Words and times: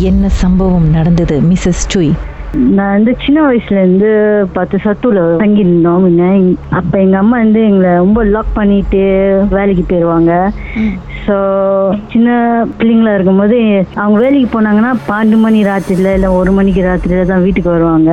என்ன 0.00 0.28
சம்பவம் 0.40 0.88
நடந்தது 0.90 1.36
மிஸ்ஸஸ் 1.40 1.84
சுய் 1.92 2.12
நான் 2.76 2.94
வந்து 2.96 3.12
சின்ன 3.24 3.38
வயசுல 3.46 3.80
இருந்து 3.82 4.10
பத்து 4.56 4.76
சத்துல 4.84 5.22
தங்கியிருந்தோம். 5.42 6.02
முன்ன 6.04 6.28
அப்ப 6.78 6.92
எங்க 7.04 7.16
அம்மா 7.22 7.36
வந்து 7.42 7.60
எங்களை 7.70 7.90
ரொம்ப 8.02 8.24
லாக் 8.34 8.56
பண்ணிட்டு 8.58 9.02
வேலைக்கு 9.56 9.84
போயிடுவாங்க 9.90 10.32
ஸோ 11.26 11.36
சின்ன 12.12 12.28
பிள்ளைங்களா 12.78 13.14
இருக்கும்போது 13.14 13.56
அவங்க 14.02 14.18
வேலைக்கு 14.24 14.48
போனாங்கன்னா 14.52 14.92
பன்னெண்டு 15.08 15.38
மணி 15.44 15.58
ராத்திரில 15.68 16.14
இல்லை 16.18 16.30
ஒரு 16.38 16.52
மணிக்கு 16.58 16.82
ராத்திரில 16.88 17.24
தான் 17.30 17.44
வீட்டுக்கு 17.46 17.70
வருவாங்க. 17.74 18.10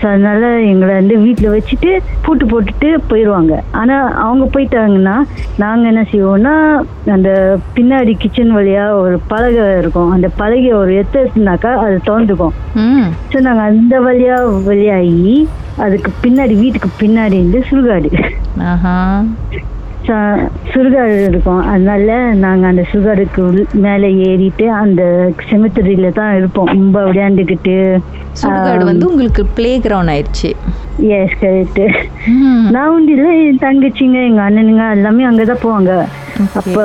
ஸோ 0.00 0.04
அதனால 0.12 0.50
எங்களை 0.72 0.92
வந்து 1.00 1.16
வீட்டில் 1.24 1.54
வச்சுட்டு 1.54 1.90
பூட்டு 2.26 2.46
போட்டுட்டு 2.52 2.90
போயிடுவாங்க 3.10 3.54
ஆனால் 3.80 4.12
அவங்க 4.26 4.46
போயிட்டாங்கன்னா 4.56 5.16
நாங்கள் 5.62 5.90
என்ன 5.92 6.04
செய்வோம்னா 6.12 6.54
அந்த 7.16 7.30
பின்னாடி 7.78 8.14
கிச்சன் 8.22 8.56
வழியா 8.58 8.84
ஒரு 9.02 9.16
பலகை 9.32 9.64
இருக்கும். 9.82 10.12
அந்த 10.16 10.30
பலகையை 10.40 10.76
ஒரு 10.82 10.92
எத்தினாக்கா 11.02 11.72
அது 11.84 11.98
திறந்துக்கும். 12.08 12.54
ஸோ 13.32 13.38
நாங்கள் 13.46 13.63
அந்த 13.66 13.94
வழியா 14.06 14.38
வெளியாகி 14.70 15.34
அதுக்கு 15.84 16.10
பின்னாடி 16.24 16.54
வீட்டுக்கு 16.62 16.90
பின்னாடி 17.02 17.36
இருந்து 17.40 17.60
சுடுகாடு. 17.70 18.10
சுடுகாடு 20.72 21.14
இருக்கும். 21.28 21.60
அதனால 21.72 22.16
நாங்கள் 22.42 22.70
அந்த 22.70 22.82
சுடுகாடுக்கு 22.90 23.42
மேலே 23.84 24.08
ஏறிட்டு 24.26 24.66
அந்த 24.80 25.02
செமித்தரியில 25.50 26.10
தான் 26.18 26.34
இருப்போம். 26.40 26.70
ரொம்ப 26.78 27.04
விளையாண்டுக்கிட்டு 27.08 27.76
சுடுகாடு 28.40 28.84
வந்து 28.90 29.08
உங்களுக்கு 29.10 29.44
பிளே 29.58 29.72
கிரவுண்ட் 29.86 30.12
ஆயிடுச்சு 30.14 30.50
எஸ் 31.20 31.38
கரெக்டு. 31.44 31.86
நான் 32.74 32.92
உண்டு 32.96 33.14
இல்லை 33.16 33.30
என் 33.46 33.62
தங்கச்சிங்க 33.64 34.20
எங்கள் 34.28 34.46
அண்ணனுங்க 34.48 34.84
எல்லாமே 34.96 35.24
அங்கே 35.30 35.46
தான் 35.52 35.64
போவாங்க 35.64 35.92
அப்போ 36.60 36.84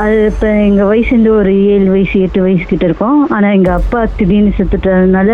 அது 0.00 0.14
இப்போ 0.28 0.48
எங்கள் 0.66 0.88
வயசு 0.90 1.10
வந்து 1.14 1.30
ஒரு 1.38 1.50
ஏழு 1.72 1.88
வயசு 1.94 2.20
எட்டு 2.26 2.44
வயசு 2.44 2.64
கிட்ட 2.70 2.84
இருக்கும். 2.88 3.18
ஆனால் 3.34 3.54
எங்கள் 3.56 3.76
அப்பா 3.78 4.00
திடீர்னு 4.18 4.52
செத்துட்டதுனால 4.58 5.28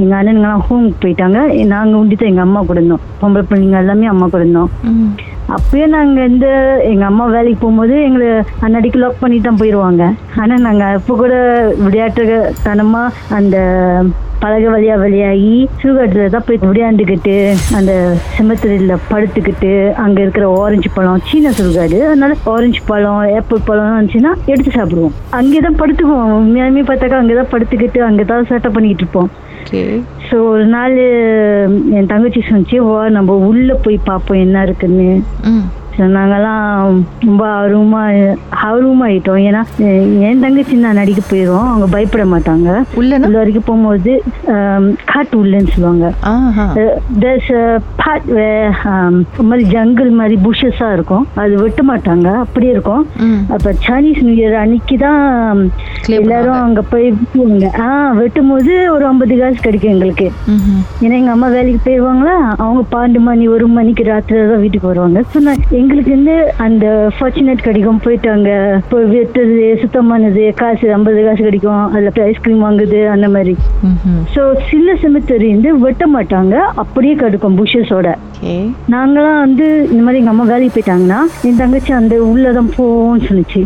எங்கள் 0.00 0.16
அண்ணனுங்கலாம் 0.20 0.64
ஹோமுக்கு 0.68 1.02
போயிட்டாங்க. 1.04 1.40
நாங்கள் 1.74 1.98
உண்டி 2.00 2.16
தான் 2.16 2.30
எங்கள் 2.32 2.46
அம்மா 2.46 2.62
கூட 2.70 2.78
இருந்தோம். 2.80 3.04
பொம்பளை 3.20 3.44
பிள்ளைங்க 3.50 3.82
எல்லாமே 3.82 4.10
அம்மா 4.14 4.28
கூட 4.32 4.42
இருந்தோம். 4.44 4.72
அப்பயே 5.56 5.86
நாங்க 5.94 6.18
வந்து 6.28 6.50
எங்க 6.90 7.04
அம்மா 7.10 7.24
வேலைக்கு 7.36 7.62
போகும்போது 7.62 7.94
எங்களை 8.08 8.28
அன்னடிக்கு 8.66 9.00
லாக் 9.00 9.22
பண்ணி 9.22 9.38
தான் 9.46 9.62
போயிடுவாங்க 9.62 10.04
ஆனா 10.42 10.54
நாங்க 10.66 10.84
அப்போ 10.98 11.14
கூட 11.22 11.34
விளையாட்டு 11.86 12.22
தனமா 12.68 13.02
அந்த 13.38 13.56
பழக 14.42 14.64
வழியா 14.72 14.94
வழியாகி 15.02 15.52
சுடுகாட்டுல 15.80 16.24
தான் 16.32 16.44
போய் 16.46 16.58
விளையாண்டுக்கிட்டு 16.70 17.34
அந்த 17.78 17.92
செமத்திரியில 18.36 18.94
படுத்துக்கிட்டு 19.10 19.70
அங்க 20.04 20.18
இருக்கிற 20.24 20.46
ஆரஞ்சு 20.62 20.90
பழம் 20.96 21.22
சீன 21.28 21.52
சுடுகாடு. 21.58 21.98
அதனால 22.08 22.34
ஆரஞ்சு 22.54 22.80
பழம் 22.90 23.22
ஏப்பிள் 23.36 23.62
பழம் 23.68 23.73
இருந்துச்சுன்னா 23.80 24.32
எடுத்து 24.46 24.70
சாப்பிடுவோம். 24.74 25.14
அங்கேதான் 25.30 25.76
படுத்துக்குவோம். 25.76 26.34
உண்மையாலுமே 26.40 26.82
பார்த்தாக்கா 26.88 27.20
அங்கதான் 27.22 27.52
படுத்துக்கிட்டு 27.52 28.00
அங்கதான் 28.08 28.48
சேட்டை 28.50 28.70
பண்ணிக்கிட்டு 28.72 29.04
இருப்போம். 29.04 29.30
ஸோ 30.30 30.34
ஒரு 30.46 30.66
நாள் 30.66 30.96
என் 31.90 32.06
தங்கச்சி 32.06 32.40
சொன்னிச்சு 32.40 32.76
வா 32.76 33.08
நம்ம 33.08 33.36
உள்ள 33.36 33.74
போய் 33.74 34.00
பார்ப்போம் 34.04 34.38
என்ன 34.38 34.62
இருக்குன்னு. 34.62 35.22
நாங்கெல்லாம் 36.14 36.62
ரொம்ப 37.26 37.42
ஆர்வமா 37.58 38.02
ஆர்வமாயிட்டோம் 38.68 39.42
ஏன்னா 39.48 39.62
என் 40.28 40.42
தங்கச்சி 40.44 40.76
நான் 40.84 41.00
நடிக்க 41.00 41.22
போயிடுவோம் 41.30 41.68
அவங்க 41.70 41.86
பயப்பட 41.94 42.24
மாட்டாங்க. 42.32 42.68
உள்ள 43.00 43.18
வரைக்கும் 43.38 43.66
போகும்போது 43.68 44.12
காட்டு 45.12 45.34
உள்ளன்னு 45.42 45.72
சொல்லுவாங்க. 45.74 46.06
பார்ட் 48.02 48.28
மாதிரி 49.50 49.64
ஜங்கிள் 49.74 50.10
மாதிரி 50.20 50.36
புஷஸா 50.46 50.88
இருக்கும். 50.96 51.24
அது 51.42 51.54
வெட்ட 51.62 51.82
மாட்டாங்க. 51.90 52.28
அப்படியே 52.44 52.72
இருக்கும். 52.76 53.04
அப்ப 53.54 53.74
சைனீஸ் 53.86 54.22
நியூ 54.26 54.36
இயர் 54.40 54.58
அன்னைக்கு 54.62 54.98
தான் 55.06 55.22
Clear 56.06 56.20
எல்லாரும். 56.22 56.58
அங்க 56.64 56.80
போய் 56.92 57.06
வெட்டுவாங்க. 57.18 57.66
ஆ 57.84 57.86
வெட்டும் 58.20 58.50
போது 58.52 58.72
ஒரு 58.94 59.04
ஐம்பது 59.10 59.34
காசு 59.40 59.58
கிடைக்கும் 59.66 59.92
எங்களுக்கு. 59.94 60.26
ஏன்னா 61.04 61.14
எங்க 61.20 61.32
அம்மா 61.36 61.48
வேலைக்கு 61.56 61.80
போயிடுவாங்களா 61.86 62.36
அவங்க 62.64 62.82
பன்னெண்டு 62.94 63.20
மணி 63.28 63.44
ஒரு 63.54 63.66
மணிக்கு 63.78 64.04
ராத்திரி 64.10 64.42
தான் 64.52 64.62
வீட்டுக்கு 64.64 64.90
வருவாங்க. 64.92 65.20
ஸோ 65.32 65.40
நான் 65.46 65.62
எங்களுக்கு 65.84 66.12
வந்து 66.16 66.34
அந்த 66.66 66.86
ஃபார்ச்சுனேட் 67.14 67.64
கிடைக்கும் 67.66 68.00
போயிட்டு 68.04 68.28
அங்க 68.34 68.50
போய் 68.90 69.08
வெட்டுறது 69.14 69.66
சுத்தமானது 69.82 70.42
காசு 70.60 70.86
ஐம்பது 70.96 71.20
காசு 71.26 71.40
கிடைக்கும். 71.48 71.82
அதுல 71.94 72.10
ஐஸ்கிரீம் 72.30 72.62
வாங்குது 72.66 73.00
அந்த 73.14 73.28
மாதிரி. 73.34 73.54
ஸோ 74.34 74.42
சின்ன 74.70 74.94
செமித்தரி 75.02 75.48
வந்து 75.54 75.72
வெட்ட 75.84 76.06
மாட்டாங்க. 76.14 76.54
அப்படியே 76.82 77.14
கிடைக்கும் 77.22 77.58
புஷஸோட 77.60 78.08
நாங்களாம் 78.88 79.38
வந்து 79.38 79.66
இந்த 79.84 80.02
மாதிரி 80.02 80.18
எங்க 80.18 80.30
அம்மா 80.30 80.44
வேலைக்கு 80.44 80.74
போயிட்டாங்கன்னா 80.74 81.18
என் 81.44 81.56
தங்கச்சி 81.56 81.92
அந்த 81.92 82.14
உள்ளதான் 82.24 82.70
போவோம்னு 82.76 83.26
சொன்னுச்சு. 83.26 83.60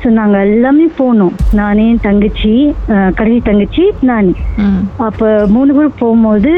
ஸோ 0.00 0.08
நாங்க 0.10 0.36
எல்லாமே 0.46 0.86
போனோம். 0.98 1.34
நானே 1.54 1.88
என் 1.88 2.00
தங்கச்சி 2.00 2.52
கடைசி 3.14 3.40
தங்கச்சி 3.42 3.84
நான். 4.02 4.30
அப்ப 5.06 5.22
மூணு 5.48 5.74
பேர் 5.74 5.98
போகும்போது 5.98 6.52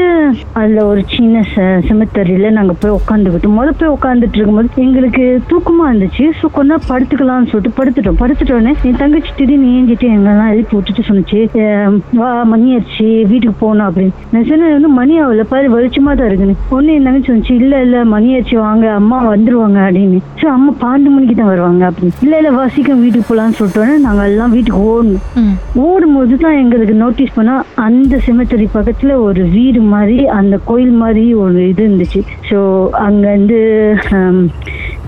அதுல 0.53 0.85
ஒரு 0.85 1.03
சின்ன 1.07 1.43
செமித்தரியில 1.87 2.49
நாங்க 2.51 2.73
போய் 2.79 2.97
உட்காந்துக்கிட்டோம் 2.97 3.57
முத 3.59 3.71
போய் 3.73 3.93
உட்காந்துட்டு 3.93 4.37
இருக்கும்போது 4.37 4.57
எங்களுக்கு 4.77 5.23
தூக்கமா 5.49 5.85
இருந்துச்சு. 5.89 6.25
ஸோ 6.39 6.47
கொஞ்ச 6.49 6.67
நேரம் 6.69 6.89
படுத்துக்கலாம்னு 6.89 7.51
சொல்லிட்டு 7.51 7.77
படுத்துட்டோம். 7.79 8.19
படுத்துட்டோன்னே 8.21 8.73
என் 8.83 8.97
தங்கச்சி 8.97 9.31
திடீர்னு 9.35 9.73
ஏஞ்சிட்டு 9.75 10.07
எங்கெல்லாம் 10.09 10.51
எழுப்பி 10.51 10.75
விட்டுட்டு 10.75 11.07
சொன்னுச்சு. 11.09 11.39
"அஹ், 11.61 11.91
வா 12.15 12.31
மணி 12.45 12.67
ஆச்சு 12.75 13.07
வீட்டுக்கு 13.31 13.55
போகணும் 13.59 13.87
அப்படின்னு. 13.87 14.13
நான் 14.31 14.47
சொன்னேன் 14.47 14.73
வந்து 14.73 14.91
மணி 14.97 15.15
ஆகல 15.21 15.45
பாரு 15.49 15.73
வெளிச்சமா 15.75 16.13
தான் 16.15 16.29
இருக்குன்னு. 16.29 16.57
ஒண்ணு 16.71 16.93
என் 16.93 17.07
தங்கச்சி 17.07 17.31
சொன்னிச்சு 17.49 17.65
இல்ல 17.65 17.75
இல்ல 17.85 17.97
மணி 18.13 18.29
ஆச்சு 18.37 18.55
வாங்க 18.65 18.85
அம்மா 18.99 19.17
வந்துருவாங்க 19.31 19.79
அப்படின்னு. 19.87 20.19
ஸோ 20.39 20.45
அம்மா 20.55 20.71
பன்னெண்டு 20.81 21.09
மணிக்கு 21.13 21.35
தான் 21.39 21.51
வருவாங்க 21.53 21.83
அப்படின்னு. 21.89 22.17
இல்ல 22.25 22.33
இல்ல 22.41 22.49
வா 22.57 22.63
சீக்கிரம் 22.75 23.03
வீட்டுக்கு 23.05 23.29
போகலான்னு 23.29 23.57
சொல்லிட்டோன்னே 23.59 23.95
நாங்க 24.05 24.23
எல்லாம் 24.31 24.53
வீட்டுக்கு 24.55 24.81
ஓடணும். 24.91 25.55
ஓடும்போது 25.85 26.37
தான் 26.45 26.59
எங்களுக்கு 26.63 26.95
நோட்டீஸ் 27.03 27.35
பண்ணா 27.37 27.55
அந்த 27.87 28.13
செமெத்தரி 28.27 28.67
பக்கத்துல 28.77 29.17
ஒரு 29.27 29.43
வீடு 29.57 29.81
மாதிரி 29.95 30.17
அந்த 30.39 30.55
கோயில் 30.69 30.95
மாதிரி 31.03 31.25
ஒரு 31.43 31.59
இது 31.71 31.83
இருந்துச்சு. 31.87 32.21
ஸோ 32.49 32.59
அங்க 33.07 33.25
வந்து 33.37 33.59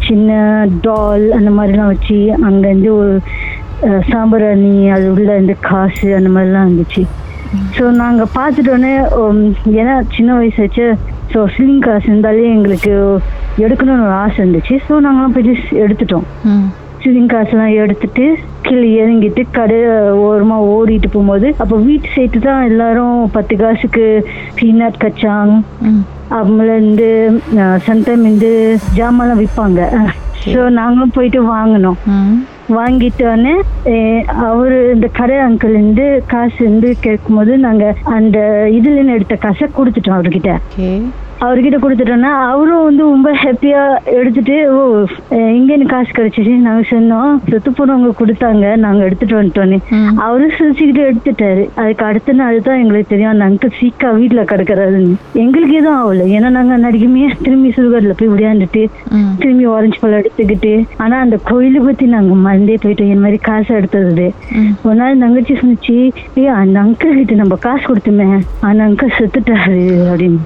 சின்ன 0.07 0.29
டால் 0.85 1.25
அந்த 1.39 1.49
மாதிரிலாம் 1.57 1.91
வச்சு 1.93 2.19
அங்க 2.49 2.63
இருந்து 2.71 2.91
ஒரு 3.01 3.13
சாம்பிராணி 4.11 4.73
அது 4.95 5.05
உள்ள 5.13 5.31
இந்த 5.43 5.53
காசு 5.69 6.07
அந்த 6.19 6.29
மாதிரிலாம் 6.33 6.65
இருந்துச்சு. 6.67 7.03
ஸோ 7.75 7.83
நாங்க 7.97 8.23
பார்த்துட்டோன்னே 8.35 8.93
ஏன்னா 9.75 9.95
சின்ன 10.15 10.35
வயசு 10.35 10.59
வச்சு 10.61 10.85
ஸோ 11.31 11.41
ஸ்லிங் 11.53 11.81
காசு 11.81 12.05
இருந்தாலே 12.05 12.45
எங்களுக்கு 12.49 12.93
எடுக்கணும்னு 13.63 14.05
ஒரு 14.07 14.15
ஆசை 14.19 14.37
இருந்துச்சு. 14.41 14.75
ஸோ 14.87 14.93
நாங்களாம் 14.99 15.35
போயிட்டு 15.35 15.53
எடுத்துட்டோம். 15.83 16.25
ம். 16.51 16.67
சிலிங் 17.03 17.29
காசுலாம் 17.29 17.77
எடுத்துட்டு 17.77 18.25
கீழே 18.63 18.87
இறங்கிட்டு 18.97 19.43
கடை 19.51 19.77
ஓரமா 20.23 20.57
ஓடிட்டு 20.71 21.07
போகும்போது 21.07 21.47
அப்போ 21.59 21.75
வீட்டு 21.85 22.07
சைட்டு 22.07 22.39
தான் 22.39 22.67
எல்லாரும் 22.67 23.15
பத்து 23.31 23.55
காசுக்கு 23.55 24.03
பீனட் 24.59 25.01
கச்சாங் 25.03 25.53
இருந்து 26.69 27.07
சம்டைம் 27.87 28.27
வந்து 28.27 28.51
ஜாமான்லாம் 28.97 29.41
விற்பாங்க 29.41 29.81
ஸோ 30.45 30.61
நாங்களும் 30.77 31.15
போயிட்டு 31.15 31.39
வாங்கினோம். 31.49 31.97
வாங்கிட்டு 32.75 33.23
வாங்கிட்டோன்னே 33.23 33.53
அவரு 34.45 34.91
இந்த 34.93 35.07
கடை 35.07 35.37
அங்கிள் 35.37 35.69
இருந்து 35.69 36.23
காசு 36.27 36.69
வந்து 36.69 36.95
கேட்கும்போது 36.99 37.57
நாங்க 37.57 37.95
அந்த 38.03 38.37
இதுல 38.71 39.13
எடுத்த 39.13 39.35
காசை 39.35 39.67
கொடுத்துட்டோம் 39.77 40.17
அவர்கிட்ட. 40.17 40.51
அவர்கிட்ட 41.41 41.77
கொடுத்துட்டோம்னா 41.77 42.31
அவரும் 42.47 42.83
வந்து 42.83 43.03
ரொம்ப 43.03 43.29
ஹாப்பியா 43.43 43.81
எடுத்துட்டு 44.17 44.55
ஓ 44.73 44.79
அஹ் 45.35 45.53
இங்க 45.57 45.73
எனக்கு 45.73 45.93
காசு 45.93 46.11
கிடைச்சிச்சு 46.11 46.53
நாங்க 46.67 46.83
சொன்னோம். 46.89 47.31
செத்து 47.49 47.71
போனவங்க 47.71 48.11
கொடுத்தாங்க 48.19 48.75
நாங்க 48.75 49.03
எடுத்துட்டு 49.03 49.35
வந்துட்டோன்னு. 49.39 49.77
அவரும் 50.25 50.53
சிரிச்சுக்கிட்டு 50.57 51.01
எடுத்துட்டாரு. 51.09 51.69
அதுக்கு 51.75 52.05
அடுத்த 52.05 52.33
நாள் 52.33 52.61
தான் 52.61 52.79
எங்களுக்கு 52.79 53.09
தெரியும் 53.09 53.31
அந்த 53.31 53.45
அங்கிள் 53.45 53.75
சீக்கா 53.79 54.09
வீட்டுல 54.19 54.43
கிடக்குறாருன்னு. 54.43 55.15
எங்களுக்கு 55.33 55.75
எதுவும் 55.75 55.99
ஆகல. 56.01 56.27
ஏன்னா 56.35 56.49
நாங்க 56.49 56.77
நடிக்குமே 56.77 57.31
திரும்பி 57.43 57.69
சுடுகாடுல 57.69 58.11
போய் 58.11 58.31
விளையாண்டுட்டு 58.33 58.83
திரும்பி 59.39 59.65
ஆரஞ்சு 59.65 59.99
பழம் 59.99 60.19
எடுத்துக்கிட்டு. 60.19 60.73
ஆனா 60.97 61.19
அந்த 61.19 61.37
கோயிலை 61.43 61.81
பத்தி 61.81 62.05
நாங்க 62.05 62.33
மறந்தே 62.45 62.77
போயிட்டோம். 62.83 63.11
இந்த 63.11 63.23
மாதிரி 63.25 63.37
காசு 63.49 63.75
எடுத்தது 63.75 64.27
ஒரு 64.83 64.95
நாள் 64.95 65.17
தங்கச்சி 65.17 65.53
சொன்னிச்சு 65.53 65.97
ஏ 66.37 66.45
அந்த 66.61 66.79
அங்கிள் 66.79 67.17
கிட்ட 67.17 67.33
நம்ம 67.33 67.55
காசு 67.67 67.83
கொடுத்துமே. 67.87 68.29
அந்த 68.61 68.83
அங்கிள் 68.83 69.15
செத்துட்டாரு 69.19 69.79
அப்படின்னு. 70.11 70.41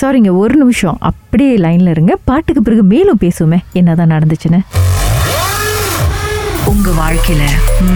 சாரிங்க 0.00 0.36
ஒரு 0.36 0.56
நிமிஷம். 0.56 0.96
அப்படியே 1.00 1.56
லைன்ல 1.56 1.88
இருங்க. 1.88 2.16
பாட்டுக்கு 2.24 2.62
பிறகு 2.62 2.82
மேலும் 2.82 3.18
பேசுவோமே. 3.20 3.58
என்னதான் 3.72 4.10
நடந்துச்சுன்னு. 4.10 4.60
உங்க 6.64 6.90
வாழ்க்கையில 6.90 7.40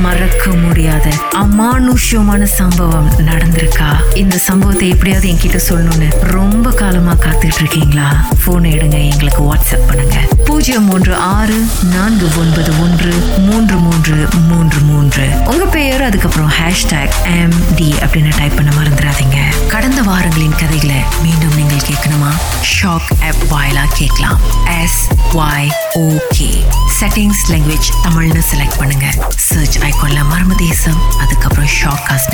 மறக்க 0.02 0.50
முடியாத 0.50 1.10
அமானுஷ்யமான 1.34 2.42
சம்பவம் 2.42 3.10
நடந்திருக்கா? 3.18 4.16
இந்த 4.16 4.38
சம்பவத்தை 4.38 4.88
எப்படியாவது 4.88 5.32
என்கிட்ட 5.32 5.60
சொல்லணும்னு 5.68 6.10
ரொம்ப 6.20 6.70
காலமா 6.70 7.12
காத்துட்டு 7.12 7.54
இருக்கீங்களா? 7.58 8.24
போன் 8.44 8.62
எடுங்க. 8.62 9.10
எங்களுக்கு 9.10 9.54
வாட்ஸ்அப் 9.54 9.86
பண்ணுங்க. 9.86 10.16
பூஜ்ஜியம் 10.44 10.84
மூன்று 10.84 11.14
ஆறு 11.14 11.64
நான்கு 11.94 12.26
ஒன்பது 12.38 12.72
ஒன்று 12.80 13.12
மூன்று 13.38 13.76
மூன்று 13.76 14.16
மூன்று 14.48 14.80
மூன்று. 14.80 15.28
உங்க 15.44 15.64
பெயர் 15.64 16.02
அதுக்கப்புறம் 16.02 16.50
ஹேஷ்டாக் 16.50 17.10
எம் 17.24 17.58
டி 17.76 17.94
அப்படின்னு 18.00 18.32
டைப் 18.38 18.56
பண்ண 18.56 18.70
மறந்துடாதீங்க. 18.70 19.25
வாரங்களின் 20.06 20.54
கதைகளை 20.54 21.02
மீண்டும் 21.22 21.54
நீங்கள் 21.54 21.88
கேட்கணுமா? 21.88 22.30
ஷாக் 22.72 23.08
ஆப் 23.20 23.42
வாயிலா 23.50 23.84
கேட்கலாம். 23.92 24.40
S 24.82 25.08
Y 25.32 25.70
okay 25.94 26.48
settings 27.00 27.42
language 27.48 27.88
தமிழ்னு 28.04 28.42
செலக்ட் 28.54 28.78
பண்ணுங்க. 28.78 29.06
சர்ச் 29.36 29.78
ஐக்கோன்ல 29.78 30.22
மர்ம 30.32 30.54
தேசம் 30.54 31.00
அதுக்கப்புறம் 31.18 31.68
ஷாக் 31.82 32.04
காஸ்ட் 32.08 32.30